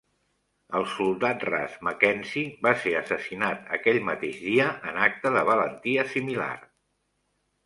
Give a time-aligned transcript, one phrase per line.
[0.77, 6.51] El soldat ras Mackenzie va ser assassinat aquell mateix dia en acte de valentia similar.